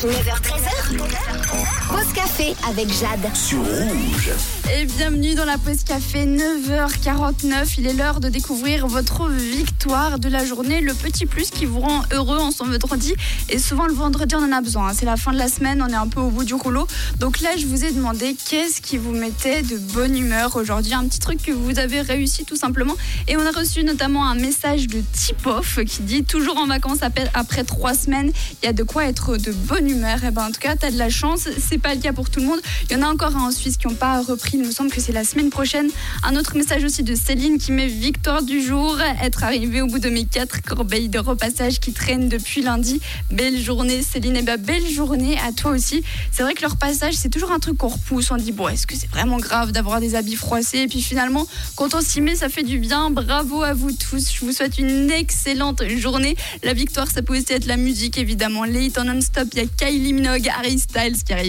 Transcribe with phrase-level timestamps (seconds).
[0.00, 0.96] 9h13h.
[1.90, 3.28] Pause café avec Jade.
[3.34, 4.30] sur Rouge.
[4.74, 7.74] Et bienvenue dans la pause café 9h49.
[7.76, 11.80] Il est l'heure de découvrir votre victoire de la journée, le petit plus qui vous
[11.80, 13.14] rend heureux en ce vendredi.
[13.50, 14.88] Et souvent le vendredi, on en a besoin.
[14.88, 14.92] hein.
[14.94, 16.86] C'est la fin de la semaine, on est un peu au bout du rouleau.
[17.18, 20.94] Donc là, je vous ai demandé qu'est-ce qui vous mettait de bonne humeur aujourd'hui?
[20.94, 22.94] Un petit truc que vous avez réussi tout simplement.
[23.28, 27.28] Et on a reçu notamment un message de Tip-Off qui dit toujours en vacances après,
[27.34, 28.32] après trois semaines,
[28.62, 30.22] il y a de quoi être de bonne humeur.
[30.24, 31.48] Et ben en tout cas, tu as de la chance.
[31.58, 32.60] C'est pas le cas pour tout le monde.
[32.88, 34.52] Il y en a encore un en Suisse qui n'ont pas repris.
[34.54, 35.88] Il me semble que c'est la semaine prochaine.
[36.22, 38.98] Un autre message aussi de Céline qui met victoire du jour.
[39.22, 43.00] Être arrivée au bout de mes quatre corbeilles de repassage qui traînent depuis lundi.
[43.30, 44.36] Belle journée, Céline.
[44.36, 46.02] Et ben, belle journée à toi aussi.
[46.32, 48.30] C'est vrai que le repassage, c'est toujours un truc qu'on repousse.
[48.30, 50.78] On dit, bon, est-ce que c'est vraiment grave d'avoir des habits froissés?
[50.78, 53.10] Et puis finalement, quand on s'y met, ça fait du bien.
[53.10, 54.32] Bravo à vous tous.
[54.32, 56.36] Je vous souhaite une excellente journée.
[56.62, 58.64] La victoire, ça peut aussi être la musique, évidemment.
[58.64, 61.48] Les hits non-stop, il y a Kylie Minogue, Harry Styles qui arrive.